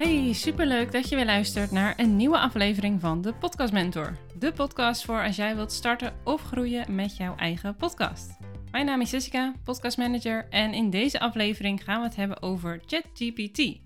Hey, 0.00 0.32
superleuk 0.32 0.92
dat 0.92 1.08
je 1.08 1.16
weer 1.16 1.24
luistert 1.24 1.70
naar 1.70 1.98
een 1.98 2.16
nieuwe 2.16 2.38
aflevering 2.38 3.00
van 3.00 3.22
de 3.22 3.34
Podcast 3.34 3.72
Mentor. 3.72 4.16
De 4.38 4.52
podcast 4.52 5.04
voor 5.04 5.22
als 5.22 5.36
jij 5.36 5.56
wilt 5.56 5.72
starten 5.72 6.14
of 6.24 6.42
groeien 6.42 6.94
met 6.94 7.16
jouw 7.16 7.36
eigen 7.36 7.76
podcast. 7.76 8.36
Mijn 8.70 8.86
naam 8.86 9.00
is 9.00 9.10
Jessica, 9.10 9.54
podcast 9.64 9.98
manager 9.98 10.46
en 10.50 10.74
in 10.74 10.90
deze 10.90 11.20
aflevering 11.20 11.84
gaan 11.84 12.00
we 12.00 12.06
het 12.06 12.16
hebben 12.16 12.42
over 12.42 12.82
ChatGPT. 12.86 13.78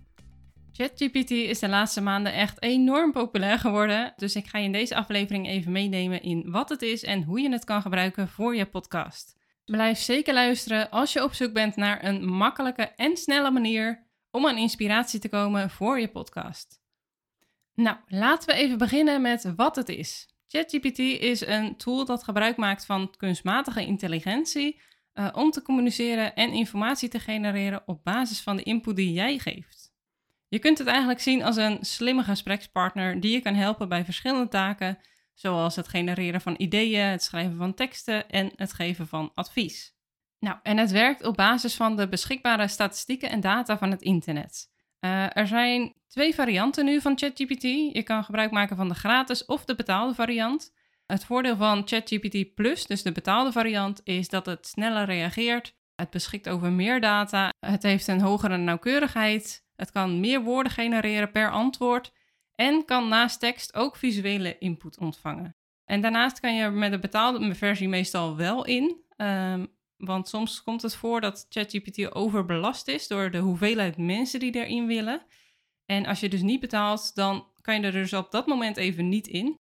ChatGPT 0.73 1.31
is 1.31 1.59
de 1.59 1.69
laatste 1.69 2.00
maanden 2.00 2.33
echt 2.33 2.62
enorm 2.62 3.12
populair 3.12 3.59
geworden, 3.59 4.12
dus 4.17 4.37
ik 4.37 4.46
ga 4.46 4.59
je 4.59 4.65
in 4.65 4.73
deze 4.73 4.96
aflevering 4.96 5.49
even 5.49 5.73
meenemen 5.73 6.23
in 6.23 6.51
wat 6.51 6.69
het 6.69 6.83
is 6.83 7.05
en 7.05 7.23
hoe 7.23 7.41
je 7.41 7.51
het 7.51 7.65
kan 7.65 7.83
gebruiken 7.83 8.29
voor 8.29 8.57
je 8.57 8.67
podcast. 8.67 9.37
Blijf 9.65 9.99
zeker 9.99 10.35
luisteren 10.35 10.91
als 10.91 11.12
je 11.12 11.23
op 11.23 11.35
zoek 11.35 11.53
bent 11.53 11.76
naar 11.76 12.04
een 12.04 12.25
makkelijke 12.25 12.93
en 12.96 13.17
snelle 13.17 13.51
manier 13.51 14.04
om 14.35 14.47
aan 14.47 14.59
inspiratie 14.59 15.21
te 15.21 15.29
komen 15.29 15.71
voor 15.71 16.01
je 16.01 16.09
podcast. 16.09 16.81
Nou, 17.75 17.97
laten 18.07 18.49
we 18.49 18.55
even 18.55 18.79
beginnen 18.79 19.23
met 19.23 19.53
wat 19.57 19.77
het 19.77 19.89
is. 19.89 20.29
ChatGPT 20.47 20.99
is 20.99 21.47
een 21.47 21.77
tool 21.77 22.05
dat 22.05 22.25
gebruik 22.25 22.57
maakt 22.57 22.87
van 22.87 23.15
kunstmatige 23.17 23.87
intelligentie 23.87 24.81
uh, 25.15 25.29
om 25.33 25.51
te 25.51 25.63
communiceren 25.63 26.35
en 26.35 26.53
informatie 26.53 27.09
te 27.09 27.21
genereren 27.21 27.83
op 27.87 28.05
basis 28.05 28.41
van 28.41 28.57
de 28.57 28.63
input 28.63 28.97
die 28.97 29.13
jij 29.13 29.39
geeft. 29.39 29.93
Je 30.49 30.59
kunt 30.59 30.79
het 30.79 30.87
eigenlijk 30.87 31.21
zien 31.21 31.43
als 31.43 31.57
een 31.57 31.79
slimme 31.81 32.23
gesprekspartner 32.23 33.21
die 33.21 33.33
je 33.33 33.41
kan 33.41 33.55
helpen 33.55 33.89
bij 33.89 34.05
verschillende 34.05 34.48
taken, 34.48 34.98
zoals 35.35 35.77
het 35.77 35.89
genereren 35.89 36.41
van 36.41 36.55
ideeën, 36.59 37.07
het 37.07 37.23
schrijven 37.23 37.57
van 37.57 37.75
teksten 37.75 38.31
en 38.31 38.53
het 38.57 38.73
geven 38.73 39.07
van 39.07 39.31
advies. 39.35 39.95
Nou, 40.44 40.56
en 40.62 40.77
het 40.77 40.91
werkt 40.91 41.25
op 41.25 41.36
basis 41.36 41.75
van 41.75 41.97
de 41.97 42.08
beschikbare 42.08 42.69
statistieken 42.69 43.30
en 43.30 43.41
data 43.41 43.78
van 43.78 43.91
het 43.91 44.03
internet. 44.03 44.70
Uh, 45.01 45.36
er 45.36 45.47
zijn 45.47 45.95
twee 46.09 46.34
varianten 46.34 46.84
nu 46.84 47.01
van 47.01 47.19
ChatGPT. 47.19 47.62
Je 47.62 48.03
kan 48.03 48.25
gebruik 48.25 48.51
maken 48.51 48.77
van 48.77 48.89
de 48.89 48.95
gratis 48.95 49.45
of 49.45 49.64
de 49.64 49.75
betaalde 49.75 50.14
variant. 50.14 50.73
Het 51.06 51.25
voordeel 51.25 51.56
van 51.56 51.83
ChatGPT 51.84 52.55
Plus, 52.55 52.86
dus 52.86 53.03
de 53.03 53.12
betaalde 53.12 53.53
variant, 53.53 54.01
is 54.05 54.28
dat 54.28 54.47
het 54.47 54.67
sneller 54.67 55.05
reageert. 55.05 55.75
Het 55.95 56.11
beschikt 56.11 56.48
over 56.48 56.73
meer 56.73 57.01
data. 57.01 57.53
Het 57.61 57.83
heeft 57.83 58.06
een 58.06 58.20
hogere 58.20 58.56
nauwkeurigheid. 58.56 59.64
Het 59.77 59.91
kan 59.91 60.20
meer 60.20 60.42
woorden 60.42 60.73
genereren 60.73 61.31
per 61.31 61.51
antwoord. 61.51 62.12
En 62.55 62.84
kan 62.84 63.08
naast 63.08 63.41
tekst 63.41 63.75
ook 63.75 63.97
visuele 63.97 64.58
input 64.58 64.98
ontvangen. 64.98 65.56
En 65.84 66.01
daarnaast 66.01 66.41
kan 66.41 66.55
je 66.55 66.70
met 66.70 66.91
de 66.91 66.98
betaalde 66.98 67.55
versie 67.55 67.89
meestal 67.89 68.36
wel 68.36 68.64
in. 68.64 69.03
Um, 69.17 69.73
want 69.97 70.28
soms 70.28 70.62
komt 70.62 70.83
het 70.83 70.95
voor 70.95 71.20
dat 71.20 71.47
ChatGPT 71.48 72.14
overbelast 72.14 72.89
is 72.89 73.09
door 73.09 73.31
de 73.31 73.39
hoeveelheid 73.39 73.97
mensen 73.97 74.41
die 74.41 74.55
erin 74.55 74.86
willen. 74.86 75.27
En 75.86 76.06
als 76.06 76.20
je 76.20 76.28
dus 76.28 76.42
niet 76.42 76.61
betaalt, 76.61 77.14
dan 77.14 77.47
kan 77.61 77.81
je 77.81 77.86
er 77.86 77.92
dus 77.92 78.12
op 78.12 78.31
dat 78.31 78.47
moment 78.47 78.77
even 78.77 79.09
niet 79.09 79.27
in. 79.27 79.59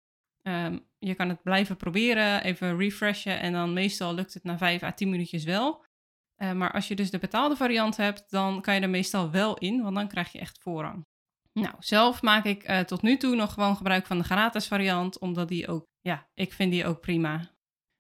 Um, 0.44 0.86
je 1.00 1.16
kan 1.16 1.30
het 1.30 1.44
blijven 1.44 1.78
proberen, 1.78 2.44
even 2.44 2.78
refreshen 2.78 3.40
en 3.40 3.54
dan 3.54 3.74
meestal 3.74 4.14
lukt 4.14 4.34
het 4.34 4.44
na 4.44 4.58
5 4.58 4.84
à 4.84 4.92
10 4.92 5.10
minuutjes 5.10 5.44
wel. 5.44 5.86
Uh, 6.38 6.52
maar 6.52 6.72
als 6.72 6.88
je 6.88 6.96
dus 6.96 7.12
de 7.12 7.20
betaalde 7.20 7.56
variant 7.56 7.98
hebt, 7.98 8.30
dan 8.30 8.62
kan 8.62 8.76
je 8.76 8.82
er 8.82 8.90
meestal 8.90 9.32
wel 9.32 9.58
in, 9.58 9.82
want 9.82 9.96
dan 9.96 10.08
krijg 10.08 10.32
je 10.32 10.40
echt 10.40 10.58
voorrang. 10.62 11.06
Nou, 11.54 11.76
zelf 11.80 12.22
maak 12.22 12.46
ik 12.46 12.70
uh, 12.70 12.80
tot 12.80 13.02
nu 13.02 13.18
toe 13.18 13.36
nog 13.36 13.54
gewoon 13.54 13.76
gebruik 13.76 14.06
van 14.06 14.18
de 14.18 14.24
gratis 14.24 14.68
variant, 14.68 15.20
omdat 15.20 15.48
die 15.48 15.68
ook, 15.68 15.86
ja, 16.02 16.28
ik 16.34 16.54
vind 16.54 16.72
die 16.72 16.86
ook 16.86 17.02
prima. 17.02 17.57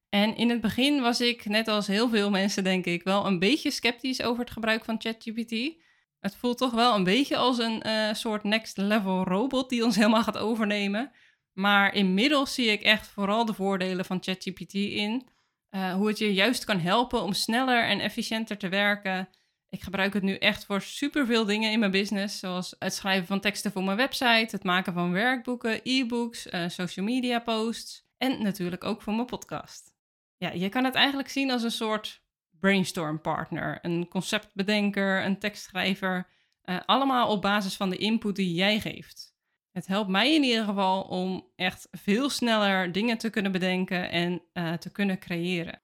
En 0.09 0.35
in 0.35 0.49
het 0.49 0.61
begin 0.61 1.01
was 1.01 1.21
ik, 1.21 1.45
net 1.45 1.67
als 1.67 1.87
heel 1.87 2.09
veel 2.09 2.29
mensen 2.29 2.63
denk 2.63 2.85
ik, 2.85 3.03
wel 3.03 3.25
een 3.25 3.39
beetje 3.39 3.71
sceptisch 3.71 4.21
over 4.21 4.39
het 4.39 4.51
gebruik 4.51 4.85
van 4.85 5.01
ChatGPT. 5.01 5.85
Het 6.19 6.35
voelt 6.35 6.57
toch 6.57 6.73
wel 6.73 6.95
een 6.95 7.03
beetje 7.03 7.37
als 7.37 7.57
een 7.57 7.87
uh, 7.87 8.13
soort 8.13 8.43
next 8.43 8.77
level 8.77 9.23
robot 9.23 9.69
die 9.69 9.85
ons 9.85 9.95
helemaal 9.95 10.23
gaat 10.23 10.37
overnemen. 10.37 11.11
Maar 11.53 11.93
inmiddels 11.93 12.53
zie 12.53 12.67
ik 12.67 12.81
echt 12.81 13.07
vooral 13.07 13.45
de 13.45 13.53
voordelen 13.53 14.05
van 14.05 14.23
ChatGPT 14.23 14.73
in. 14.73 15.27
Uh, 15.71 15.93
hoe 15.93 16.07
het 16.07 16.17
je 16.17 16.33
juist 16.33 16.65
kan 16.65 16.79
helpen 16.79 17.21
om 17.21 17.33
sneller 17.33 17.83
en 17.83 17.99
efficiënter 17.99 18.57
te 18.57 18.69
werken. 18.69 19.29
Ik 19.69 19.81
gebruik 19.81 20.13
het 20.13 20.23
nu 20.23 20.35
echt 20.35 20.65
voor 20.65 20.81
superveel 20.81 21.45
dingen 21.45 21.71
in 21.71 21.79
mijn 21.79 21.91
business, 21.91 22.39
zoals 22.39 22.75
het 22.79 22.93
schrijven 22.93 23.27
van 23.27 23.39
teksten 23.39 23.71
voor 23.71 23.83
mijn 23.83 23.97
website, 23.97 24.47
het 24.55 24.63
maken 24.63 24.93
van 24.93 25.11
werkboeken, 25.11 25.79
e-books, 25.83 26.47
uh, 26.47 26.67
social 26.67 27.05
media 27.05 27.39
posts 27.39 28.05
en 28.17 28.43
natuurlijk 28.43 28.83
ook 28.83 29.01
voor 29.01 29.13
mijn 29.13 29.25
podcast. 29.25 29.96
Ja, 30.37 30.51
je 30.51 30.69
kan 30.69 30.83
het 30.83 30.95
eigenlijk 30.95 31.29
zien 31.29 31.51
als 31.51 31.63
een 31.63 31.71
soort 31.71 32.21
brainstorm 32.59 33.21
partner, 33.21 33.79
een 33.81 34.07
conceptbedenker, 34.07 35.25
een 35.25 35.39
tekstschrijver, 35.39 36.27
uh, 36.63 36.79
allemaal 36.85 37.29
op 37.29 37.41
basis 37.41 37.75
van 37.75 37.89
de 37.89 37.97
input 37.97 38.35
die 38.35 38.53
jij 38.53 38.79
geeft. 38.79 39.35
Het 39.71 39.87
helpt 39.87 40.09
mij 40.09 40.35
in 40.35 40.43
ieder 40.43 40.65
geval 40.65 41.01
om 41.01 41.51
echt 41.55 41.87
veel 41.91 42.29
sneller 42.29 42.91
dingen 42.91 43.17
te 43.17 43.29
kunnen 43.29 43.51
bedenken 43.51 44.11
en 44.11 44.41
uh, 44.53 44.73
te 44.73 44.91
kunnen 44.91 45.19
creëren. 45.19 45.81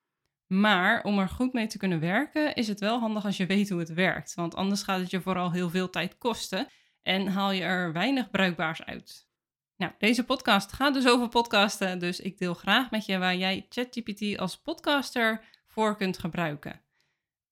Maar 0.47 1.03
om 1.03 1.19
er 1.19 1.30
goed 1.30 1.53
mee 1.53 1.68
te 1.68 1.78
kunnen 1.78 2.00
werken, 2.00 2.56
is 2.56 2.68
het 2.68 2.80
wel 2.80 3.00
handig 3.00 3.25
als 3.25 3.38
je 3.38 3.46
weet 3.46 3.69
hoe 3.69 3.80
het 3.80 3.94
werkt. 3.94 4.34
Want 4.34 4.56
anders 4.56 4.84
gaat 4.84 5.00
het 5.00 5.09
je 5.09 5.22
vooral 5.22 5.52
heel 5.52 5.69
veel 5.69 5.90
tijd 5.90 6.18
kosten 6.18 6.68
en 7.02 7.28
haal 7.28 7.52
je 7.52 7.62
er 7.62 7.94
weinig 7.94 8.30
bruikbaars 8.30 8.84
uit. 8.84 9.28
Nou, 9.78 9.91
deze 9.97 10.23
podcast 10.23 10.73
gaat 10.73 10.94
dus 10.94 11.07
over 11.07 11.28
podcasten, 11.28 12.00
dus 12.00 12.19
ik 12.19 12.38
deel 12.38 12.53
graag 12.53 12.91
met 12.91 13.06
je 13.06 13.17
waar 13.17 13.35
jij 13.35 13.66
ChatGPT 13.69 14.38
als 14.38 14.61
podcaster 14.61 15.45
voor 15.67 15.97
kunt 15.97 16.17
gebruiken. 16.17 16.81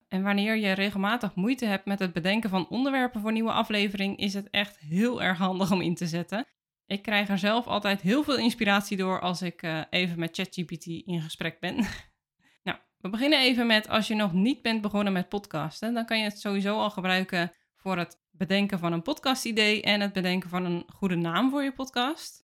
En 0.08 0.24
wanneer 0.24 0.56
je 0.56 0.72
regelmatig 0.72 1.36
moeite 1.36 1.66
hebt 1.66 1.86
met 1.86 2.00
het 2.00 2.14
bedenken 2.14 2.50
van 2.50 2.68
onderwerpen 2.70 3.22
voor 3.22 3.32
nieuwe 3.32 3.52
aflevering, 3.52 4.18
is 4.18 4.34
het 4.34 4.50
echt 4.50 4.80
heel 4.80 5.22
erg 5.22 5.38
handig 5.38 5.72
om 5.72 5.82
in 5.82 5.96
te 5.96 6.08
zetten. 6.08 6.46
Ik 6.86 7.02
krijg 7.02 7.30
er 7.30 7.38
zelf 7.38 7.68
altijd 7.68 8.02
heel 8.02 8.24
veel 8.24 8.38
inspiratie 8.38 8.98
door 8.98 9.20
als 9.20 9.42
ik 9.42 9.62
uh, 9.64 9.82
even 9.90 10.20
met 10.20 10.36
ChatGPT 10.36 10.86
in 10.86 11.22
gesprek 11.22 11.60
ben. 11.60 11.76
nou, 12.64 12.78
we 12.98 13.10
beginnen 13.10 13.40
even 13.40 13.68
met 13.68 13.88
als 13.90 14.08
je 14.08 14.16
nog 14.16 14.34
niet 14.34 14.62
bent 14.62 14.82
begonnen 14.82 15.14
met 15.14 15.30
podcasten, 15.30 15.94
dan 15.94 16.06
kan 16.06 16.18
je 16.18 16.24
het 16.24 16.40
sowieso 16.40 16.78
al 16.78 16.90
gebruiken 16.90 17.52
voor 17.82 17.98
het 17.98 18.20
bedenken 18.32 18.80
van 18.80 18.94
een 18.94 19.02
podcastidee 19.02 19.82
en 19.82 20.02
het 20.02 20.14
bedenken 20.14 20.50
van 20.50 20.66
een 20.66 20.86
goede 20.96 21.16
naam 21.16 21.50
voor 21.50 21.64
je 21.64 21.74
podcast. 21.74 22.44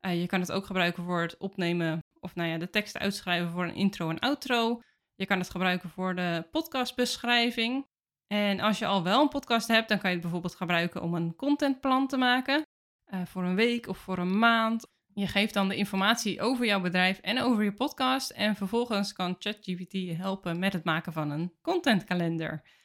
Uh, 0.00 0.20
je 0.20 0.26
kan 0.26 0.40
het 0.40 0.52
ook 0.52 0.66
gebruiken 0.66 1.04
voor 1.04 1.20
het 1.20 1.36
opnemen 1.36 1.98
of 2.20 2.34
nou 2.34 2.48
ja, 2.48 2.58
de 2.58 2.70
teksten 2.70 3.00
uitschrijven 3.00 3.50
voor 3.50 3.64
een 3.64 3.74
intro 3.74 4.10
en 4.10 4.18
outro. 4.18 4.80
Je 5.14 5.26
kan 5.26 5.38
het 5.38 5.50
gebruiken 5.50 5.90
voor 5.90 6.14
de 6.14 6.46
podcastbeschrijving. 6.50 7.86
En 8.26 8.60
als 8.60 8.78
je 8.78 8.86
al 8.86 9.02
wel 9.02 9.22
een 9.22 9.28
podcast 9.28 9.68
hebt, 9.68 9.88
dan 9.88 9.98
kan 9.98 10.08
je 10.08 10.14
het 10.14 10.24
bijvoorbeeld 10.24 10.56
gebruiken 10.56 11.02
om 11.02 11.14
een 11.14 11.36
contentplan 11.36 12.06
te 12.06 12.16
maken. 12.16 12.62
Uh, 13.14 13.20
voor 13.24 13.44
een 13.44 13.54
week 13.54 13.88
of 13.88 13.98
voor 13.98 14.18
een 14.18 14.38
maand. 14.38 14.86
Je 15.14 15.26
geeft 15.26 15.54
dan 15.54 15.68
de 15.68 15.76
informatie 15.76 16.40
over 16.40 16.66
jouw 16.66 16.80
bedrijf 16.80 17.18
en 17.18 17.40
over 17.40 17.64
je 17.64 17.72
podcast. 17.72 18.30
En 18.30 18.56
vervolgens 18.56 19.12
kan 19.12 19.36
ChatGPT 19.38 19.92
je 19.92 20.14
helpen 20.14 20.58
met 20.58 20.72
het 20.72 20.84
maken 20.84 21.12
van 21.12 21.30
een 21.30 21.52
contentkalender. 21.62 22.77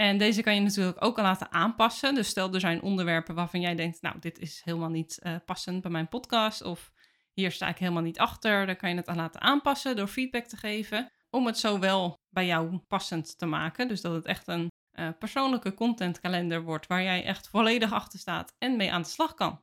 En 0.00 0.18
deze 0.18 0.42
kan 0.42 0.54
je 0.54 0.60
natuurlijk 0.60 1.04
ook 1.04 1.16
al 1.16 1.22
laten 1.22 1.52
aanpassen. 1.52 2.14
Dus 2.14 2.28
stel 2.28 2.54
er 2.54 2.60
zijn 2.60 2.82
onderwerpen 2.82 3.34
waarvan 3.34 3.60
jij 3.60 3.74
denkt, 3.74 4.02
nou, 4.02 4.18
dit 4.18 4.38
is 4.38 4.60
helemaal 4.64 4.88
niet 4.88 5.20
uh, 5.22 5.36
passend 5.44 5.82
bij 5.82 5.90
mijn 5.90 6.08
podcast. 6.08 6.62
Of 6.62 6.92
hier 7.32 7.52
sta 7.52 7.68
ik 7.68 7.78
helemaal 7.78 8.02
niet 8.02 8.18
achter. 8.18 8.66
Dan 8.66 8.76
kan 8.76 8.90
je 8.90 8.96
het 8.96 9.08
aan 9.08 9.16
laten 9.16 9.40
aanpassen 9.40 9.96
door 9.96 10.06
feedback 10.06 10.44
te 10.44 10.56
geven. 10.56 11.12
Om 11.30 11.46
het 11.46 11.58
zo 11.58 11.78
wel 11.78 12.20
bij 12.28 12.46
jou 12.46 12.78
passend 12.78 13.38
te 13.38 13.46
maken. 13.46 13.88
Dus 13.88 14.00
dat 14.00 14.12
het 14.12 14.24
echt 14.24 14.48
een 14.48 14.68
uh, 14.92 15.08
persoonlijke 15.18 15.74
contentkalender 15.74 16.62
wordt 16.62 16.86
waar 16.86 17.02
jij 17.02 17.24
echt 17.24 17.48
volledig 17.48 17.92
achter 17.92 18.18
staat 18.18 18.54
en 18.58 18.76
mee 18.76 18.92
aan 18.92 19.02
de 19.02 19.08
slag 19.08 19.34
kan. 19.34 19.60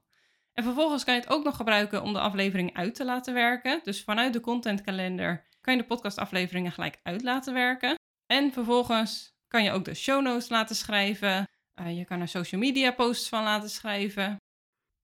En 0.54 0.64
vervolgens 0.64 1.04
kan 1.04 1.14
je 1.14 1.20
het 1.20 1.30
ook 1.30 1.44
nog 1.44 1.56
gebruiken 1.56 2.02
om 2.02 2.14
de 2.14 2.20
aflevering 2.20 2.76
uit 2.76 2.96
te 2.96 3.06
laten 3.06 3.34
werken. 3.34 3.80
Dus 3.84 4.04
vanuit 4.04 4.34
de 4.34 4.40
contentkalender 4.40 5.48
kan 5.62 5.76
je 5.76 5.82
de 5.82 5.88
podcastafleveringen 5.88 6.72
gelijk 6.72 7.00
uit 7.04 7.24
laten 7.24 7.54
werken. 7.54 7.96
En 8.26 8.52
vervolgens 8.52 9.37
kan 9.48 9.64
je 9.64 9.72
ook 9.72 9.86
de 9.86 9.94
show 9.94 10.22
notes 10.22 10.50
laten 10.50 10.76
schrijven. 10.76 11.48
Uh, 11.82 11.98
je 11.98 12.06
kan 12.06 12.22
er 12.22 12.28
social 12.28 12.62
media 12.62 12.92
posts 12.92 13.30
van 13.30 13.44
laten 13.44 13.70
schrijven. 13.70 14.38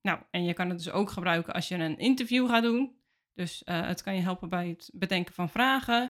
Nou, 0.01 0.19
en 0.29 0.43
je 0.43 0.53
kan 0.53 0.69
het 0.69 0.77
dus 0.77 0.91
ook 0.91 1.09
gebruiken 1.09 1.53
als 1.53 1.67
je 1.67 1.75
een 1.75 1.97
interview 1.97 2.49
gaat 2.49 2.63
doen. 2.63 3.01
Dus 3.33 3.61
uh, 3.65 3.87
het 3.87 4.03
kan 4.03 4.15
je 4.15 4.21
helpen 4.21 4.49
bij 4.49 4.67
het 4.67 4.89
bedenken 4.93 5.33
van 5.33 5.49
vragen. 5.49 6.11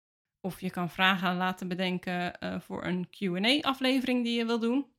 Of 0.41 0.61
je 0.61 0.69
kan 0.69 0.89
vragen 0.89 1.35
laten 1.35 1.67
bedenken 1.67 2.37
uh, 2.39 2.59
voor 2.59 2.85
een 2.85 3.07
QA-aflevering 3.09 4.23
die 4.23 4.37
je 4.37 4.45
wil 4.45 4.59
doen. 4.59 4.91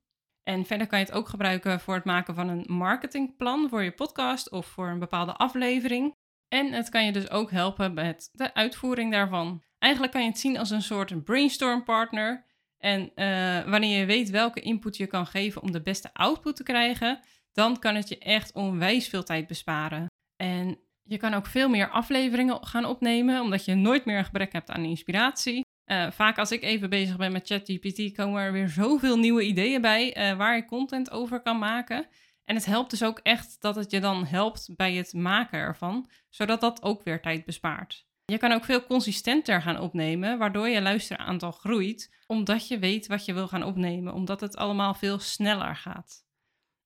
En 0.43 0.65
verder 0.65 0.87
kan 0.87 0.99
je 0.99 1.05
het 1.05 1.13
ook 1.13 1.29
gebruiken 1.29 1.79
voor 1.79 1.95
het 1.95 2.05
maken 2.05 2.35
van 2.35 2.49
een 2.49 2.65
marketingplan 2.67 3.69
voor 3.69 3.83
je 3.83 3.91
podcast 3.91 4.49
of 4.51 4.65
voor 4.65 4.87
een 4.87 4.99
bepaalde 4.99 5.33
aflevering. 5.33 6.15
En 6.47 6.71
het 6.71 6.89
kan 6.89 7.05
je 7.05 7.11
dus 7.11 7.29
ook 7.29 7.51
helpen 7.51 7.93
met 7.93 8.29
de 8.31 8.53
uitvoering 8.53 9.11
daarvan. 9.11 9.63
Eigenlijk 9.77 10.13
kan 10.13 10.23
je 10.23 10.29
het 10.29 10.39
zien 10.39 10.57
als 10.57 10.69
een 10.69 10.81
soort 10.81 11.23
brainstorm 11.23 11.83
partner 11.83 12.44
en 12.77 13.11
uh, 13.15 13.69
wanneer 13.71 13.99
je 13.99 14.05
weet 14.05 14.29
welke 14.29 14.59
input 14.59 14.97
je 14.97 15.07
kan 15.07 15.27
geven 15.27 15.61
om 15.61 15.71
de 15.71 15.81
beste 15.81 16.13
output 16.13 16.55
te 16.55 16.63
krijgen, 16.63 17.19
dan 17.51 17.79
kan 17.79 17.95
het 17.95 18.07
je 18.07 18.17
echt 18.17 18.53
onwijs 18.53 19.07
veel 19.07 19.23
tijd 19.23 19.47
besparen. 19.47 20.05
En 20.35 20.79
je 21.03 21.17
kan 21.17 21.33
ook 21.33 21.45
veel 21.45 21.69
meer 21.69 21.89
afleveringen 21.89 22.65
gaan 22.65 22.85
opnemen, 22.85 23.41
omdat 23.41 23.65
je 23.65 23.75
nooit 23.75 24.05
meer 24.05 24.17
een 24.17 24.25
gebrek 24.25 24.53
hebt 24.53 24.69
aan 24.69 24.85
inspiratie. 24.85 25.63
Uh, 25.91 26.11
vaak 26.11 26.37
als 26.37 26.51
ik 26.51 26.63
even 26.63 26.89
bezig 26.89 27.17
ben 27.17 27.31
met 27.31 27.47
ChatGPT, 27.47 28.11
komen 28.15 28.41
er 28.41 28.51
weer 28.51 28.69
zoveel 28.69 29.17
nieuwe 29.17 29.43
ideeën 29.43 29.81
bij 29.81 30.17
uh, 30.17 30.37
waar 30.37 30.55
je 30.55 30.65
content 30.65 31.11
over 31.11 31.41
kan 31.41 31.57
maken. 31.57 32.07
En 32.45 32.55
het 32.55 32.65
helpt 32.65 32.89
dus 32.89 33.03
ook 33.03 33.19
echt 33.19 33.61
dat 33.61 33.75
het 33.75 33.91
je 33.91 33.99
dan 33.99 34.25
helpt 34.25 34.75
bij 34.75 34.93
het 34.93 35.13
maken 35.13 35.59
ervan, 35.59 36.09
zodat 36.29 36.61
dat 36.61 36.83
ook 36.83 37.03
weer 37.03 37.21
tijd 37.21 37.45
bespaart. 37.45 38.05
Je 38.25 38.37
kan 38.37 38.51
ook 38.51 38.65
veel 38.65 38.85
consistenter 38.85 39.61
gaan 39.61 39.79
opnemen, 39.79 40.37
waardoor 40.37 40.67
je 40.67 40.81
luisteraantal 40.81 41.51
groeit, 41.51 42.15
omdat 42.27 42.67
je 42.67 42.79
weet 42.79 43.07
wat 43.07 43.25
je 43.25 43.33
wil 43.33 43.47
gaan 43.47 43.63
opnemen, 43.63 44.13
omdat 44.13 44.41
het 44.41 44.55
allemaal 44.55 44.93
veel 44.93 45.19
sneller 45.19 45.75
gaat. 45.75 46.23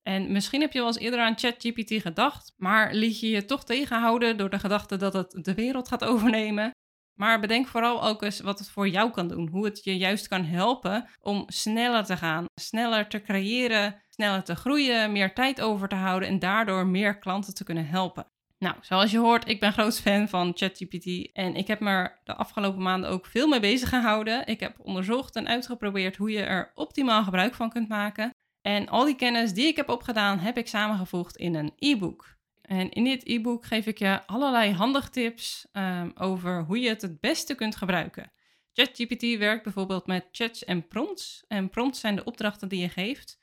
En 0.02 0.32
misschien 0.32 0.62
heb 0.62 0.74
je 0.74 0.80
wel 0.80 0.88
eens 0.88 0.98
eerder 0.98 1.20
aan 1.20 1.38
ChatGPT 1.38 2.02
gedacht, 2.02 2.54
maar 2.58 2.94
liet 2.94 3.20
je 3.20 3.30
je 3.30 3.46
toch 3.46 3.64
tegenhouden 3.64 4.38
door 4.38 4.50
de 4.50 4.60
gedachte 4.60 4.98
dat 4.98 5.14
het 5.14 5.44
de 5.46 5.54
wereld 5.54 5.88
gaat 5.88 6.04
overnemen. 6.04 6.72
Maar 7.14 7.40
bedenk 7.40 7.68
vooral 7.68 8.04
ook 8.04 8.22
eens 8.22 8.40
wat 8.40 8.60
het 8.60 8.70
voor 8.70 8.88
jou 8.88 9.12
kan 9.12 9.28
doen. 9.28 9.48
Hoe 9.50 9.66
het 9.66 9.84
je 9.84 9.98
juist 9.98 10.28
kan 10.28 10.44
helpen 10.44 11.10
om 11.22 11.44
sneller 11.48 12.04
te 12.06 12.18
gaan, 12.18 12.46
sneller 12.62 13.08
te 13.08 13.22
creëren, 13.22 14.02
sneller 14.10 14.44
te 14.44 14.56
groeien, 14.56 15.12
meer 15.12 15.34
tijd 15.34 15.62
over 15.62 15.88
te 15.88 15.96
houden 15.96 16.30
en 16.30 16.40
daardoor 16.40 16.88
meer 16.88 17.20
klanten 17.20 17.54
te 17.54 17.64
kunnen 17.64 17.88
helpen. 17.88 18.28
Nou, 18.60 18.76
zoals 18.82 19.12
je 19.12 19.18
hoort, 19.18 19.48
ik 19.48 19.60
ben 19.60 19.74
groot 19.74 20.02
fan 20.02 20.28
van 20.28 20.52
ChatGPT 20.56 21.32
en 21.34 21.56
ik 21.56 21.68
heb 21.68 21.80
me 21.80 21.90
er 21.90 22.20
de 22.24 22.36
afgelopen 22.36 22.82
maanden 22.82 23.10
ook 23.10 23.26
veel 23.26 23.48
mee 23.48 23.60
bezig 23.60 23.90
gehouden. 23.90 24.48
Ik 24.48 24.60
heb 24.60 24.80
onderzocht 24.80 25.36
en 25.36 25.48
uitgeprobeerd 25.48 26.16
hoe 26.16 26.32
je 26.32 26.42
er 26.42 26.72
optimaal 26.76 27.24
gebruik 27.24 27.54
van 27.54 27.70
kunt 27.70 27.88
maken. 27.88 28.34
En 28.62 28.90
al 28.90 29.06
die 29.06 29.16
kennis 29.16 29.54
die 29.54 29.68
ik 29.68 29.76
heb 29.76 29.90
opgedaan, 29.90 30.40
heb 30.40 30.58
ik 30.58 30.68
samengevoegd 30.68 31.38
in 31.38 31.56
een 31.56 31.74
e-book. 31.78 32.38
En 32.62 32.90
in 32.92 33.04
dit 33.04 33.28
e-book 33.28 33.66
geef 33.66 33.86
ik 33.86 34.00
je 34.00 34.26
allerlei 34.26 34.74
handige 34.74 35.10
tips 35.10 35.68
um, 35.74 36.12
over 36.16 36.64
hoe 36.64 36.80
je 36.80 36.90
het 36.90 37.02
het 37.02 37.20
beste 37.20 37.56
kunt 37.56 37.76
gebruiken. 37.76 38.32
ChatGPT 38.74 39.38
werkt 39.38 39.64
bijvoorbeeld 39.64 40.08
met 40.08 40.28
chats 40.32 40.66
en 40.66 40.88
prompts. 40.88 41.44
En 41.48 41.70
prompts 41.70 42.00
zijn 42.00 42.16
de 42.16 42.24
opdrachten 42.24 42.70
die 42.70 42.82
je 42.82 42.90
geeft. 42.90 43.39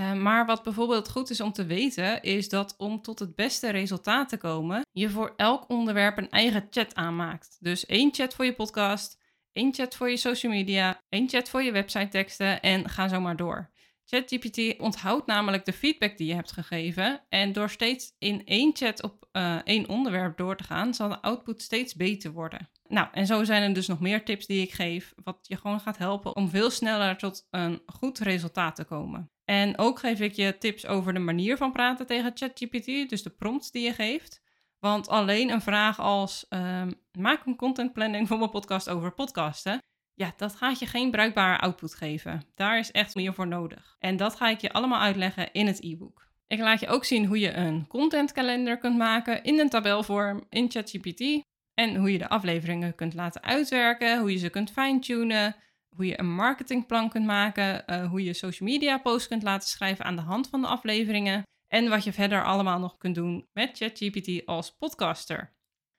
Uh, 0.00 0.12
maar 0.12 0.46
wat 0.46 0.62
bijvoorbeeld 0.62 1.08
goed 1.08 1.30
is 1.30 1.40
om 1.40 1.52
te 1.52 1.66
weten, 1.66 2.22
is 2.22 2.48
dat 2.48 2.74
om 2.76 3.02
tot 3.02 3.18
het 3.18 3.34
beste 3.34 3.70
resultaat 3.70 4.28
te 4.28 4.36
komen, 4.36 4.86
je 4.92 5.10
voor 5.10 5.32
elk 5.36 5.68
onderwerp 5.68 6.18
een 6.18 6.30
eigen 6.30 6.66
chat 6.70 6.94
aanmaakt. 6.94 7.56
Dus 7.60 7.86
één 7.86 8.14
chat 8.14 8.34
voor 8.34 8.44
je 8.44 8.54
podcast, 8.54 9.18
één 9.52 9.74
chat 9.74 9.96
voor 9.96 10.10
je 10.10 10.16
social 10.16 10.52
media, 10.52 11.02
één 11.08 11.28
chat 11.28 11.48
voor 11.48 11.62
je 11.62 11.72
website 11.72 12.08
teksten 12.08 12.60
en 12.60 12.88
ga 12.88 13.08
zo 13.08 13.20
maar 13.20 13.36
door. 13.36 13.70
ChatGPT 14.10 14.78
onthoudt 14.78 15.26
namelijk 15.26 15.64
de 15.64 15.72
feedback 15.72 16.16
die 16.16 16.26
je 16.26 16.34
hebt 16.34 16.52
gegeven. 16.52 17.20
En 17.28 17.52
door 17.52 17.70
steeds 17.70 18.14
in 18.18 18.42
één 18.44 18.76
chat 18.76 19.02
op 19.02 19.28
uh, 19.32 19.56
één 19.64 19.88
onderwerp 19.88 20.36
door 20.36 20.56
te 20.56 20.64
gaan, 20.64 20.94
zal 20.94 21.08
de 21.08 21.22
output 21.22 21.62
steeds 21.62 21.94
beter 21.94 22.32
worden. 22.32 22.68
Nou, 22.88 23.08
en 23.12 23.26
zo 23.26 23.44
zijn 23.44 23.62
er 23.62 23.72
dus 23.72 23.86
nog 23.86 24.00
meer 24.00 24.24
tips 24.24 24.46
die 24.46 24.62
ik 24.62 24.72
geef, 24.72 25.14
wat 25.24 25.38
je 25.42 25.56
gewoon 25.56 25.80
gaat 25.80 25.98
helpen 25.98 26.36
om 26.36 26.48
veel 26.48 26.70
sneller 26.70 27.16
tot 27.16 27.46
een 27.50 27.82
goed 27.86 28.18
resultaat 28.18 28.76
te 28.76 28.84
komen. 28.84 29.30
En 29.50 29.78
ook 29.78 29.98
geef 29.98 30.20
ik 30.20 30.32
je 30.32 30.58
tips 30.58 30.86
over 30.86 31.14
de 31.14 31.18
manier 31.18 31.56
van 31.56 31.72
praten 31.72 32.06
tegen 32.06 32.32
ChatGPT, 32.34 33.08
dus 33.08 33.22
de 33.22 33.30
prompts 33.30 33.70
die 33.70 33.82
je 33.82 33.92
geeft. 33.92 34.42
Want 34.78 35.08
alleen 35.08 35.50
een 35.50 35.60
vraag 35.60 35.98
als 36.00 36.46
um, 36.48 36.94
maak 37.12 37.46
een 37.46 37.56
content 37.56 37.92
planning 37.92 38.28
voor 38.28 38.38
mijn 38.38 38.50
podcast 38.50 38.88
over 38.88 39.12
podcasten 39.12 39.80
ja, 40.20 40.32
dat 40.36 40.56
gaat 40.56 40.78
je 40.78 40.86
geen 40.86 41.10
bruikbare 41.10 41.58
output 41.58 41.94
geven. 41.94 42.42
Daar 42.54 42.78
is 42.78 42.90
echt 42.90 43.14
meer 43.14 43.34
voor 43.34 43.46
nodig. 43.46 43.96
En 43.98 44.16
dat 44.16 44.36
ga 44.36 44.48
ik 44.48 44.60
je 44.60 44.72
allemaal 44.72 45.00
uitleggen 45.00 45.52
in 45.52 45.66
het 45.66 45.82
e-book. 45.82 46.28
Ik 46.46 46.58
laat 46.58 46.80
je 46.80 46.88
ook 46.88 47.04
zien 47.04 47.26
hoe 47.26 47.38
je 47.38 47.52
een 47.52 47.86
contentkalender 47.86 48.78
kunt 48.78 48.96
maken 48.96 49.42
in 49.42 49.60
een 49.60 49.68
tabelvorm 49.68 50.46
in 50.48 50.70
ChatGPT. 50.70 51.42
En 51.74 51.96
hoe 51.96 52.12
je 52.12 52.18
de 52.18 52.28
afleveringen 52.28 52.94
kunt 52.94 53.14
laten 53.14 53.42
uitwerken, 53.42 54.20
hoe 54.20 54.32
je 54.32 54.38
ze 54.38 54.48
kunt 54.48 54.70
fine-tunen, 54.70 55.56
hoe 55.96 56.06
je 56.06 56.18
een 56.18 56.34
marketingplan 56.34 57.08
kunt 57.08 57.26
maken, 57.26 57.82
uh, 57.86 58.08
hoe 58.08 58.24
je 58.24 58.34
social 58.34 58.68
media 58.68 58.98
posts 58.98 59.28
kunt 59.28 59.42
laten 59.42 59.68
schrijven 59.68 60.04
aan 60.04 60.16
de 60.16 60.22
hand 60.22 60.48
van 60.48 60.60
de 60.60 60.66
afleveringen. 60.66 61.42
En 61.66 61.88
wat 61.88 62.04
je 62.04 62.12
verder 62.12 62.44
allemaal 62.44 62.78
nog 62.78 62.96
kunt 62.96 63.14
doen 63.14 63.48
met 63.52 63.76
ChatGPT 63.76 64.46
als 64.46 64.76
podcaster. 64.76 65.54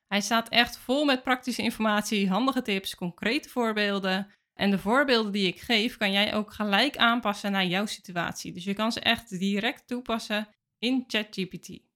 Hij 0.08 0.22
staat 0.22 0.50
echt 0.50 0.78
vol 0.78 1.06
met 1.06 1.24
praktische 1.24 1.62
informatie, 1.62 2.30
handige 2.30 2.62
tips, 2.62 2.96
concrete 2.96 3.50
voorbeelden. 3.50 4.32
En 4.54 4.72
de 4.72 4.80
voorbeelden 4.80 5.32
die 5.32 5.48
ik 5.48 5.60
geef, 5.60 5.98
kan 5.98 6.12
jij 6.12 6.34
ook 6.34 6.54
gelijk 6.54 6.98
aanpassen 6.98 7.52
naar 7.52 7.66
jouw 7.66 7.86
situatie. 7.86 8.54
Dus 8.54 8.64
je 8.64 8.74
kan 8.74 8.92
ze 8.92 9.00
echt 9.00 9.40
direct 9.40 9.88
toepassen 9.88 10.48
in 10.78 11.04
ChatGPT. 11.08 11.91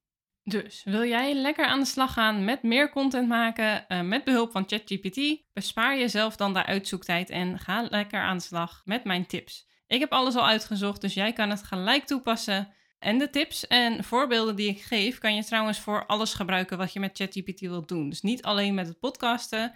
Dus 0.47 0.83
wil 0.83 1.05
jij 1.05 1.33
lekker 1.33 1.65
aan 1.65 1.79
de 1.79 1.85
slag 1.85 2.13
gaan 2.13 2.45
met 2.45 2.63
meer 2.63 2.89
content 2.89 3.27
maken 3.27 3.85
uh, 3.87 4.01
met 4.01 4.23
behulp 4.23 4.51
van 4.51 4.67
ChatGPT? 4.67 5.43
Bespaar 5.53 5.97
jezelf 5.97 6.35
dan 6.35 6.53
de 6.53 6.65
uitzoektijd 6.65 7.29
en 7.29 7.59
ga 7.59 7.87
lekker 7.89 8.19
aan 8.19 8.37
de 8.37 8.43
slag 8.43 8.81
met 8.83 9.03
mijn 9.03 9.25
tips. 9.25 9.67
Ik 9.87 9.99
heb 9.99 10.11
alles 10.11 10.35
al 10.35 10.47
uitgezocht, 10.47 11.01
dus 11.01 11.13
jij 11.13 11.33
kan 11.33 11.49
het 11.49 11.63
gelijk 11.63 12.05
toepassen. 12.05 12.73
En 12.99 13.17
de 13.17 13.29
tips 13.29 13.67
en 13.67 14.03
voorbeelden 14.03 14.55
die 14.55 14.69
ik 14.69 14.81
geef, 14.81 15.17
kan 15.17 15.35
je 15.35 15.43
trouwens 15.43 15.79
voor 15.79 16.05
alles 16.05 16.33
gebruiken 16.33 16.77
wat 16.77 16.93
je 16.93 16.99
met 16.99 17.17
ChatGPT 17.17 17.59
wilt 17.59 17.87
doen. 17.87 18.09
Dus 18.09 18.21
niet 18.21 18.43
alleen 18.43 18.73
met 18.73 18.87
het 18.87 18.99
podcasten, 18.99 19.73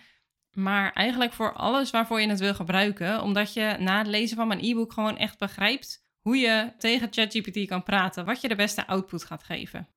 maar 0.52 0.94
eigenlijk 0.94 1.34
voor 1.34 1.54
alles 1.54 1.90
waarvoor 1.90 2.22
je 2.22 2.30
het 2.30 2.40
wil 2.40 2.54
gebruiken. 2.54 3.22
Omdat 3.22 3.54
je 3.54 3.76
na 3.80 3.98
het 3.98 4.08
lezen 4.08 4.38
van 4.38 4.48
mijn 4.48 4.64
e-book 4.64 4.94
gewoon 4.94 5.18
echt 5.18 5.38
begrijpt 5.38 6.08
hoe 6.20 6.38
je 6.38 6.74
tegen 6.78 7.08
ChatGPT 7.12 7.68
kan 7.68 7.84
praten, 7.84 8.26
wat 8.26 8.42
je 8.42 8.48
de 8.48 8.56
beste 8.56 8.88
output 8.88 9.24
gaat 9.24 9.44
geven. 9.44 9.88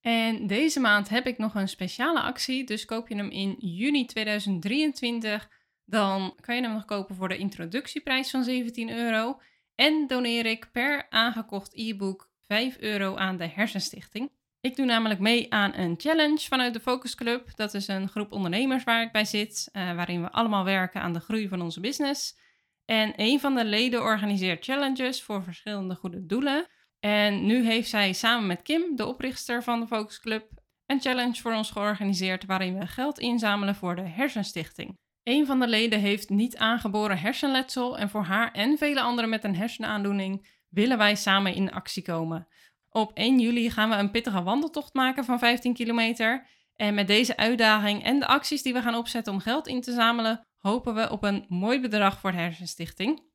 En 0.00 0.46
deze 0.46 0.80
maand 0.80 1.08
heb 1.08 1.26
ik 1.26 1.38
nog 1.38 1.54
een 1.54 1.68
speciale 1.68 2.20
actie, 2.20 2.64
dus 2.64 2.84
koop 2.84 3.08
je 3.08 3.16
hem 3.16 3.30
in 3.30 3.56
juni 3.58 4.06
2023, 4.06 5.48
dan 5.84 6.34
kan 6.40 6.56
je 6.56 6.62
hem 6.62 6.72
nog 6.72 6.84
kopen 6.84 7.14
voor 7.16 7.28
de 7.28 7.38
introductieprijs 7.38 8.30
van 8.30 8.44
17 8.44 8.90
euro. 8.90 9.40
En 9.74 10.06
doneer 10.06 10.46
ik 10.46 10.68
per 10.72 11.06
aangekocht 11.10 11.72
e-book 11.74 12.30
5 12.46 12.78
euro 12.78 13.16
aan 13.16 13.36
de 13.36 13.46
Hersenstichting. 13.46 14.30
Ik 14.60 14.76
doe 14.76 14.86
namelijk 14.86 15.20
mee 15.20 15.52
aan 15.52 15.74
een 15.74 15.94
challenge 15.98 16.38
vanuit 16.38 16.72
de 16.72 16.80
Focus 16.80 17.14
Club. 17.14 17.56
Dat 17.56 17.74
is 17.74 17.88
een 17.88 18.08
groep 18.08 18.32
ondernemers 18.32 18.84
waar 18.84 19.02
ik 19.02 19.12
bij 19.12 19.24
zit, 19.24 19.68
uh, 19.72 19.94
waarin 19.94 20.22
we 20.22 20.30
allemaal 20.30 20.64
werken 20.64 21.00
aan 21.00 21.12
de 21.12 21.20
groei 21.20 21.48
van 21.48 21.62
onze 21.62 21.80
business. 21.80 22.38
En 22.84 23.12
een 23.16 23.40
van 23.40 23.54
de 23.54 23.64
leden 23.64 24.02
organiseert 24.02 24.64
challenges 24.64 25.22
voor 25.22 25.42
verschillende 25.42 25.94
goede 25.94 26.26
doelen. 26.26 26.66
En 27.00 27.46
nu 27.46 27.64
heeft 27.64 27.88
zij 27.88 28.12
samen 28.12 28.46
met 28.46 28.62
Kim, 28.62 28.96
de 28.96 29.06
oprichter 29.06 29.62
van 29.62 29.80
de 29.80 29.86
Focus 29.86 30.20
Club, 30.20 30.50
een 30.86 31.00
challenge 31.00 31.40
voor 31.40 31.54
ons 31.54 31.70
georganiseerd 31.70 32.46
waarin 32.46 32.78
we 32.78 32.86
geld 32.86 33.18
inzamelen 33.18 33.74
voor 33.74 33.96
de 33.96 34.02
Hersenstichting. 34.02 34.98
Een 35.22 35.46
van 35.46 35.60
de 35.60 35.68
leden 35.68 36.00
heeft 36.00 36.28
niet 36.28 36.56
aangeboren 36.56 37.18
hersenletsel 37.18 37.98
en 37.98 38.10
voor 38.10 38.22
haar 38.22 38.52
en 38.52 38.78
vele 38.78 39.00
anderen 39.00 39.30
met 39.30 39.44
een 39.44 39.56
hersenaandoening 39.56 40.48
willen 40.68 40.98
wij 40.98 41.14
samen 41.14 41.54
in 41.54 41.72
actie 41.72 42.02
komen. 42.02 42.48
Op 42.90 43.12
1 43.14 43.40
juli 43.40 43.70
gaan 43.70 43.88
we 43.88 43.96
een 43.96 44.10
pittige 44.10 44.42
wandeltocht 44.42 44.94
maken 44.94 45.24
van 45.24 45.38
15 45.38 45.74
kilometer. 45.74 46.46
En 46.76 46.94
met 46.94 47.06
deze 47.06 47.36
uitdaging 47.36 48.04
en 48.04 48.18
de 48.18 48.26
acties 48.26 48.62
die 48.62 48.72
we 48.72 48.82
gaan 48.82 48.94
opzetten 48.94 49.32
om 49.32 49.40
geld 49.40 49.66
in 49.66 49.80
te 49.80 49.92
zamelen, 49.92 50.46
hopen 50.56 50.94
we 50.94 51.10
op 51.10 51.22
een 51.22 51.44
mooi 51.48 51.80
bedrag 51.80 52.20
voor 52.20 52.32
de 52.32 52.38
Hersenstichting. 52.38 53.27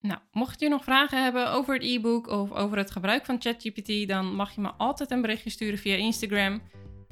Nou, 0.00 0.20
mocht 0.32 0.60
je 0.60 0.68
nog 0.68 0.84
vragen 0.84 1.22
hebben 1.22 1.50
over 1.50 1.74
het 1.74 1.82
e-book 1.82 2.26
of 2.26 2.52
over 2.52 2.76
het 2.76 2.90
gebruik 2.90 3.24
van 3.24 3.40
ChatGPT, 3.40 4.08
dan 4.08 4.34
mag 4.34 4.54
je 4.54 4.60
me 4.60 4.70
altijd 4.76 5.10
een 5.10 5.20
berichtje 5.20 5.50
sturen 5.50 5.78
via 5.78 5.94
Instagram. 5.94 6.62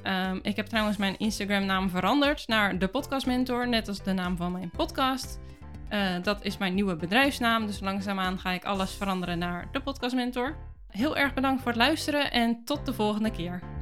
Um, 0.03 0.39
ik 0.41 0.55
heb 0.55 0.65
trouwens 0.65 0.97
mijn 0.97 1.17
Instagram-naam 1.17 1.89
veranderd 1.89 2.47
naar 2.47 2.79
de 2.79 2.87
Podcast 2.87 3.25
Mentor, 3.25 3.67
net 3.67 3.87
als 3.87 4.03
de 4.03 4.13
naam 4.13 4.37
van 4.37 4.51
mijn 4.51 4.69
podcast. 4.69 5.39
Uh, 5.89 6.23
dat 6.23 6.43
is 6.43 6.57
mijn 6.57 6.73
nieuwe 6.73 6.95
bedrijfsnaam, 6.95 7.65
dus 7.65 7.79
langzaamaan 7.79 8.39
ga 8.39 8.51
ik 8.51 8.65
alles 8.65 8.93
veranderen 8.93 9.37
naar 9.37 9.67
de 9.71 9.81
Podcast 9.81 10.15
Mentor. 10.15 10.57
Heel 10.87 11.17
erg 11.17 11.33
bedankt 11.33 11.61
voor 11.61 11.71
het 11.71 11.81
luisteren 11.81 12.31
en 12.31 12.63
tot 12.65 12.85
de 12.85 12.93
volgende 12.93 13.31
keer. 13.31 13.76